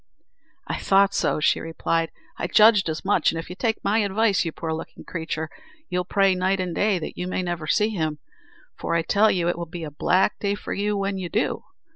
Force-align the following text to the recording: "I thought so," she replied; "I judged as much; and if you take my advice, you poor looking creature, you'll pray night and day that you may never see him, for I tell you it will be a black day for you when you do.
"I 0.65 0.79
thought 0.79 1.13
so," 1.13 1.39
she 1.39 1.59
replied; 1.59 2.09
"I 2.35 2.47
judged 2.47 2.89
as 2.89 3.05
much; 3.05 3.31
and 3.31 3.37
if 3.37 3.51
you 3.51 3.55
take 3.55 3.83
my 3.83 3.99
advice, 3.99 4.43
you 4.43 4.51
poor 4.51 4.73
looking 4.73 5.03
creature, 5.03 5.47
you'll 5.91 6.05
pray 6.05 6.33
night 6.33 6.59
and 6.59 6.73
day 6.73 6.97
that 6.97 7.19
you 7.19 7.27
may 7.27 7.43
never 7.43 7.67
see 7.67 7.89
him, 7.89 8.17
for 8.75 8.95
I 8.95 9.03
tell 9.03 9.29
you 9.29 9.47
it 9.47 9.59
will 9.59 9.67
be 9.67 9.83
a 9.83 9.91
black 9.91 10.39
day 10.39 10.55
for 10.55 10.73
you 10.73 10.97
when 10.97 11.19
you 11.19 11.29
do. 11.29 11.65